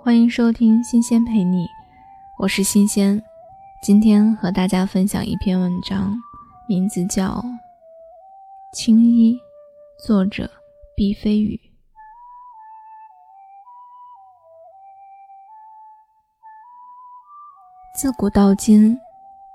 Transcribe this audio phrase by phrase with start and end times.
[0.00, 1.66] 欢迎收听新鲜陪你，
[2.38, 3.20] 我是新鲜。
[3.82, 6.16] 今天和大家分享一篇文章，
[6.68, 7.24] 名字叫
[8.72, 9.34] 《青衣》，
[10.06, 10.48] 作者
[10.96, 11.60] 毕飞宇。
[17.92, 18.96] 自古到今，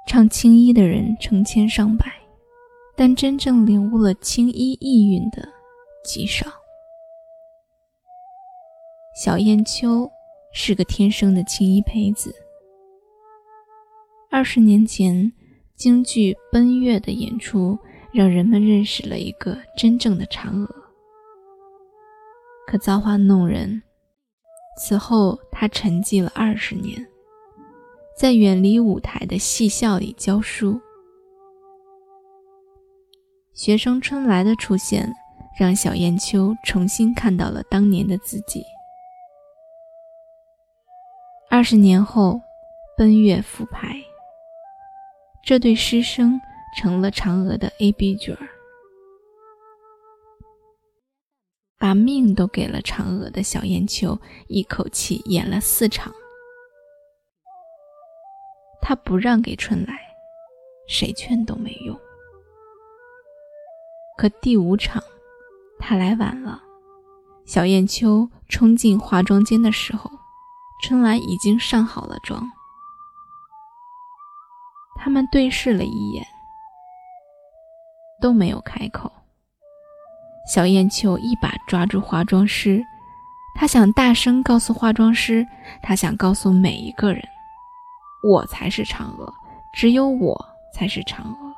[0.05, 2.05] 唱青衣的人成千上百，
[2.97, 5.47] 但真正领悟了青衣意蕴的
[6.03, 6.45] 极少。
[9.15, 10.11] 小燕秋。
[10.53, 12.33] 是个天生的青衣胚子。
[14.29, 15.33] 二十年前，
[15.75, 17.77] 京剧《奔月》的演出
[18.11, 20.69] 让人们认识了一个真正的嫦娥。
[22.67, 23.81] 可造化弄人，
[24.79, 27.05] 此后他沉寂了二十年，
[28.17, 30.79] 在远离舞台的戏校里教书。
[33.53, 35.11] 学生春来的出现，
[35.59, 38.63] 让小燕秋重新看到了当年的自己。
[41.63, 42.41] 二十年后，
[42.97, 43.95] 奔月复排，
[45.45, 46.37] 这对师生
[46.77, 48.49] 成了嫦娥的 A、B 角儿。
[51.79, 56.13] 把命都给了嫦娥的小燕秋，一口气演了四场。
[58.81, 59.97] 他不让给春来，
[60.85, 61.97] 谁劝都没用。
[64.17, 65.01] 可第五场，
[65.79, 66.61] 他来晚了，
[67.45, 70.11] 小燕秋冲进化妆间的时候。
[70.83, 72.43] 春兰已经上好了妆，
[74.99, 76.27] 他们对视了一眼，
[78.21, 79.09] 都没有开口。
[80.53, 82.83] 小燕秋一把抓住化妆师，
[83.55, 85.47] 她想大声告诉化妆师，
[85.81, 87.23] 她想告诉每一个人：
[88.29, 89.33] 我才是嫦娥，
[89.73, 90.37] 只有我
[90.73, 91.55] 才是嫦娥。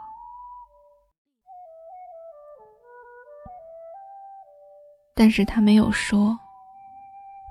[5.15, 6.37] 但是他没有说，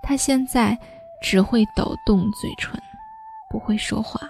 [0.04, 0.78] 他现在。
[1.22, 2.80] 只会抖动嘴唇，
[3.50, 4.20] 不会说话。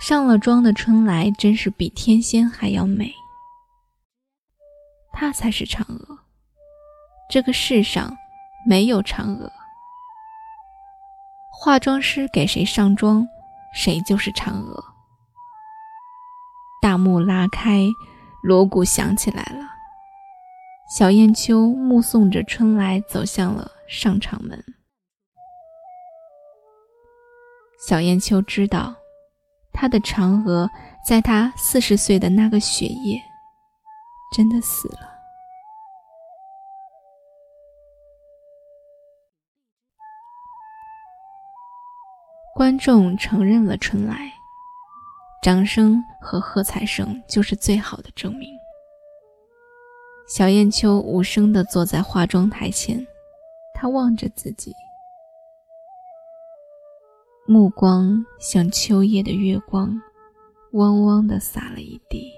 [0.00, 3.12] 上了妆的春来真是比天仙还要美，
[5.12, 6.18] 她才是嫦娥。
[7.28, 8.16] 这个世上
[8.66, 9.52] 没有嫦娥，
[11.52, 13.26] 化妆师给谁上妆，
[13.74, 14.82] 谁就是嫦娥。
[16.80, 17.86] 大幕拉开，
[18.42, 19.77] 锣鼓响起来了。
[20.88, 24.64] 小燕秋目送着春来走向了上场门。
[27.86, 28.94] 小燕秋知道，
[29.70, 30.68] 她的嫦娥
[31.06, 33.22] 在她四十岁的那个雪夜，
[34.34, 35.00] 真的死了。
[42.56, 44.32] 观众承认了春来，
[45.42, 48.57] 掌声和喝彩声就是最好的证明。
[50.28, 53.04] 小燕秋无声地坐在化妆台前，
[53.72, 54.74] 她望着自己，
[57.46, 59.98] 目光像秋夜的月光，
[60.72, 62.30] 汪汪地洒了一地。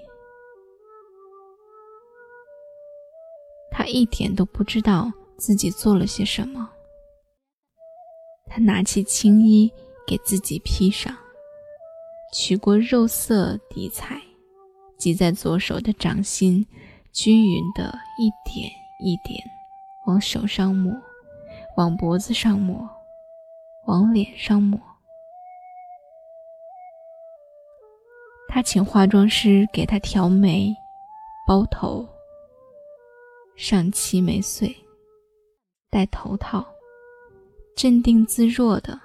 [3.69, 6.71] 她一点都不知道自己做了些什么。
[8.45, 9.69] 她拿起青衣
[10.07, 11.13] 给自己披上，
[12.33, 14.21] 取过肉色底彩，
[14.97, 16.65] 挤在左手的掌心。
[17.13, 19.43] 均匀的一点一点，
[20.07, 20.93] 往手上抹，
[21.75, 22.89] 往脖子上抹，
[23.85, 24.79] 往脸上抹。
[28.47, 30.73] 他请化妆师给他调眉、
[31.45, 32.07] 包头、
[33.57, 34.73] 上齐眉穗、
[35.89, 36.65] 戴头套，
[37.75, 38.99] 镇定自若的，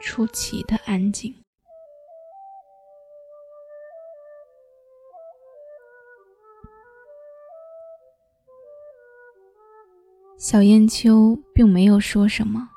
[0.00, 1.32] 出奇的安静。
[10.42, 12.70] 小燕秋并没有说什么，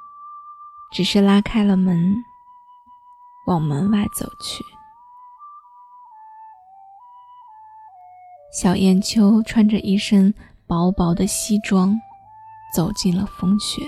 [0.93, 2.13] 只是拉开了门，
[3.47, 4.63] 往门外走去。
[8.53, 10.31] 小燕秋穿着一身
[10.67, 11.99] 薄薄的西装，
[12.71, 13.81] 走进了风雪。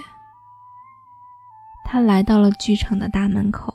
[1.86, 3.72] 他来到了剧场的大门口，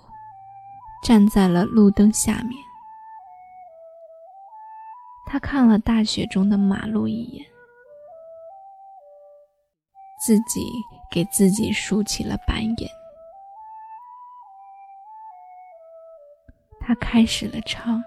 [1.04, 2.60] 站在了路灯下面。
[5.26, 7.51] 他看了大雪中的马路一眼。
[10.24, 10.72] 自己
[11.10, 12.88] 给自己竖起了板眼。
[16.80, 18.00] 他开始了唱，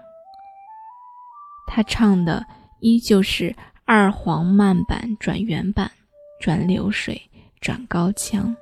[1.66, 2.46] 他唱的
[2.80, 3.54] 依旧是
[3.84, 5.90] 二黄慢板转原板
[6.40, 7.30] 转流水
[7.60, 8.56] 转高腔。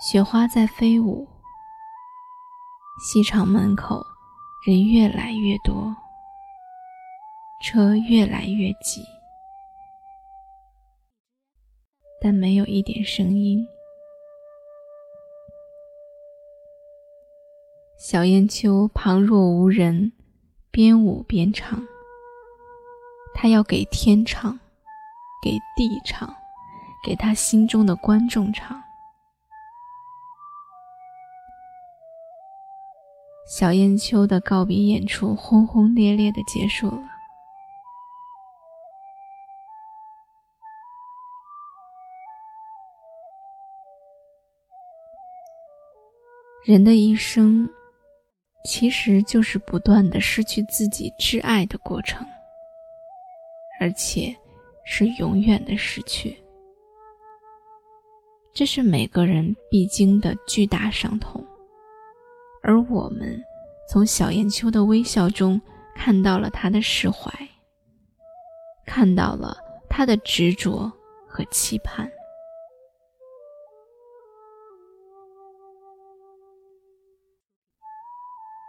[0.00, 1.28] 雪花在飞舞，
[3.00, 4.04] 戏场门口
[4.66, 5.94] 人越来越多。
[7.64, 9.02] 车越来越挤，
[12.20, 13.66] 但没有一点声音。
[17.96, 20.12] 小燕秋旁若无人，
[20.70, 21.82] 边舞边唱。
[23.32, 24.60] 他要给天唱，
[25.42, 26.36] 给地唱，
[27.02, 28.78] 给他心中的观众唱。
[33.48, 37.13] 小燕秋的告别演出轰轰烈烈的结束了。
[46.64, 47.68] 人的一生，
[48.64, 52.26] 其实就是不断的失去自己挚爱的过程，
[53.78, 54.34] 而且
[54.82, 56.34] 是永远的失去。
[58.54, 61.44] 这是每个人必经的巨大伤痛。
[62.62, 63.38] 而我们
[63.86, 65.60] 从小燕秋的微笑中
[65.94, 67.30] 看到了他的释怀，
[68.86, 69.54] 看到了
[69.90, 70.90] 他的执着
[71.28, 72.10] 和期盼。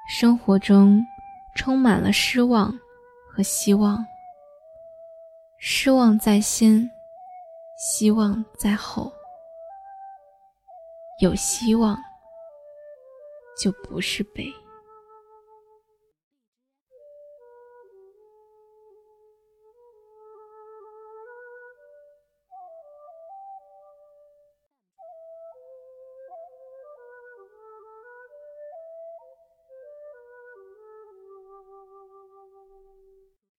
[0.07, 1.05] 生活中
[1.55, 2.71] 充满了失望
[3.29, 4.05] 和希望，
[5.57, 6.89] 失望在先，
[7.77, 9.11] 希望在后，
[11.21, 11.97] 有希望。
[13.57, 14.53] 就不是悲。